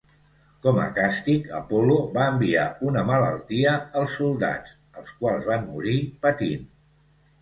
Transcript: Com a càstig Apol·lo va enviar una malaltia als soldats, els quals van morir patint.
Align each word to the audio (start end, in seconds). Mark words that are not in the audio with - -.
Com 0.67 0.77
a 0.83 0.85
càstig 0.93 1.49
Apol·lo 1.57 1.97
va 2.15 2.23
enviar 2.33 2.65
una 2.91 3.03
malaltia 3.11 3.77
als 4.01 4.17
soldats, 4.23 4.75
els 5.03 5.13
quals 5.21 5.49
van 5.51 5.69
morir 5.75 5.99
patint. 6.25 6.67